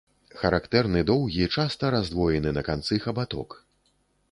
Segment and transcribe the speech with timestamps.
[0.43, 3.49] Характэрны доўгі, часта раздвоены на канцы хабаток.